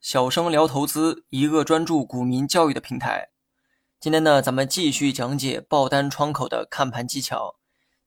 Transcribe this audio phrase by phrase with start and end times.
[0.00, 3.28] 小生聊投资，一个专注股民教育的平台。
[4.00, 7.56] 今天呢，咱们继续讲解爆单窗口的看盘技巧。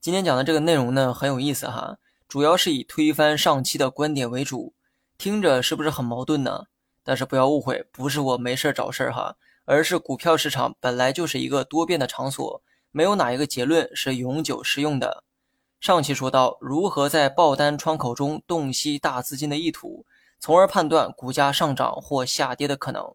[0.01, 1.97] 今天讲的这个内容呢，很有意思哈，
[2.27, 4.73] 主要是以推翻上期的观点为主。
[5.17, 6.65] 听着是不是很矛盾呢？
[7.03, 9.35] 但是不要误会，不是我没事找事儿哈，
[9.65, 12.61] 而是股票市场本来就是一个多变的场所，
[12.91, 15.23] 没有哪一个结论是永久适用的。
[15.83, 20.05] 上期说到如何在爆单窗口中洞悉大资金的意图。
[20.39, 23.13] 从而判断股价上涨或下跌的可能，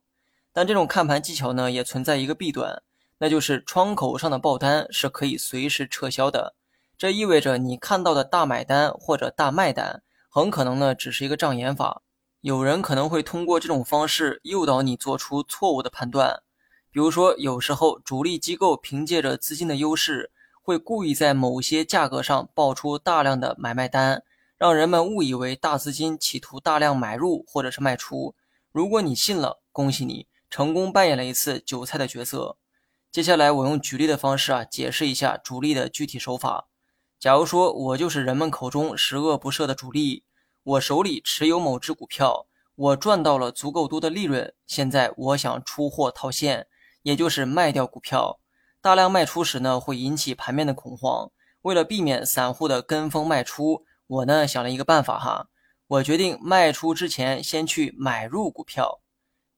[0.53, 2.83] 但这种看盘技巧呢，也存在一个弊端，
[3.17, 6.55] 那就是窗口上的爆单是可以随时撤销的。
[6.99, 12.03] 这意味着你看到的大买单或者大卖单，很可能呢只是一个障眼法。
[12.43, 16.43] 有人可能会通过这种方式诱导你做出错误的判断，
[16.91, 20.31] 比如说，有时候主力机构凭借着资金的优势，
[20.69, 24.23] 会故意在某些价格上爆出大量的买卖单。
[24.59, 28.35] 让人们误以为大资金企图大量买入或者是卖出。
[28.71, 32.59] 如果你信了，恭喜你成功扮演了一次韭菜的角色。
[33.11, 36.69] 接下来我用举例的方式啊，解释一下主力的具体手法。
[37.19, 40.25] 假如说我就是人们口中十恶不赦的主力，
[40.65, 46.67] 我手里持有某只股票，我赚到了足够多的利润，现在我想出货套现，
[47.01, 48.39] 也就是卖掉股票。
[48.81, 51.31] 大量卖出时呢，会引起盘面的恐慌。
[51.63, 53.85] 为了避免散户的跟风卖出。
[54.09, 55.49] 我呢想了一个办法哈，
[55.87, 59.03] 我决定卖出之前先去买入股票。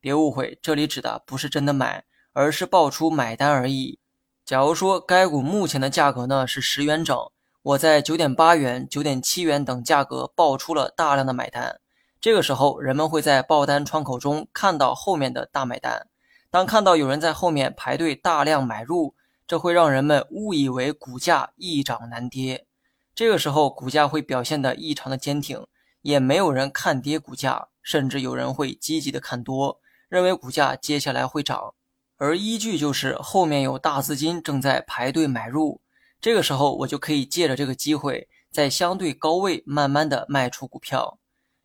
[0.00, 4.00] 别误会，这里指的不是真的买，而是报出买单而已。
[4.44, 7.16] 假如说该股目前的价格呢是十元整，
[7.62, 11.78] 我在九点八元、九点七元等价格报出了大量的买单。
[12.20, 16.08] 这个时候，人们会在报单窗口中看到后面的大买单。
[16.50, 19.14] 当看到有人在后面排队大量买入，
[19.46, 22.66] 这会让人们误以为股价易涨难跌。
[23.14, 25.64] 这个时候，股价会表现得异常的坚挺，
[26.02, 31.74] 也没有人看跌股价，甚至有人会积极的看多，认为股价接下来会涨，
[32.16, 35.80] 而依据就是后面有大资金正在排队买入。
[36.20, 41.18] 这个时候，我就可以借着这个机会，在相对高位慢慢的卖出股票。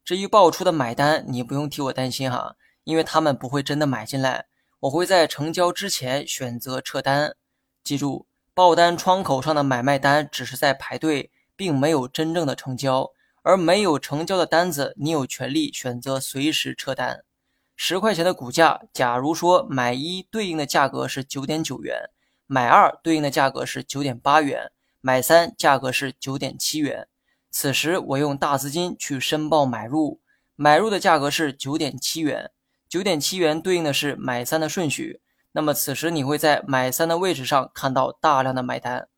[0.04, 4.46] 至于爆出的买单，你不用替我担心哈，因为他们不会真的买进来，
[4.86, 7.36] 我会在成交之前选择撤单。
[7.84, 11.32] 记住，报单窗口上的买卖单只是在排队。
[11.58, 17.24] 并没有真正的成交，而没有成交的单子，你有权利选择随时撤单。
[17.78, 22.10] 十块钱的股价，假如说买一对应的价格是九点九元，
[22.46, 24.70] 买二对应的价格是九点八元，
[25.00, 27.08] 买三价格是九点七元。
[27.50, 30.20] 此时我用大资金去申报买入，
[30.58, 32.52] 买入的价格是九点七元，
[32.96, 35.20] 九点七元对应的是买三的顺序。
[35.52, 39.10] 那么此时你会在买三的位置上看到大量的买单。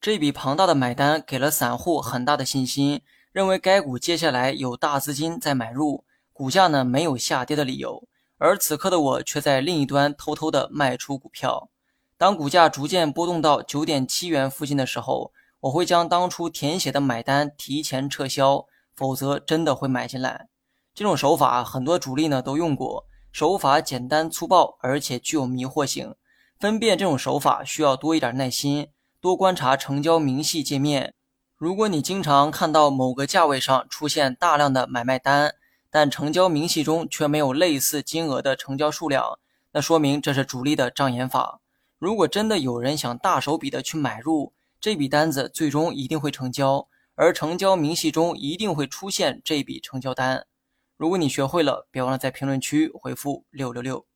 [0.00, 3.02] 这笔庞大的买单给了散户很大的信心，
[3.32, 8.08] 认为该股接下来有大资金在买入，股价呢没有下跌的理由。
[8.38, 11.68] 而此刻的我却在另一端偷偷的卖出股票。
[12.16, 15.30] 当股价逐渐波动到九点七元附近的时候，
[15.60, 18.64] 我会将当初填写的买单提前撤销，
[18.94, 20.48] 否则真的会买进来。
[20.94, 23.04] 这种手法很多主力呢都用过，
[23.36, 26.14] 手法简单粗暴，而且具有迷惑性。
[26.58, 28.88] 分辨这种手法需要多一点耐心。
[29.20, 31.12] 多观察成交明细界面。
[31.54, 35.54] 如果你经常看到某个价位上出现大量的买卖单，
[35.90, 39.38] 但成交明细中却没有类似金额的成交数量，
[39.72, 41.60] 那说明这是主力的障眼法。
[41.98, 50.46] 如果真的有人想大手笔的去买入这笔单子，最终一定会成交，而成交明细中一定会出现这笔成交单。
[50.96, 54.06] 如果你学会了，别忘了在评论区回复六六六。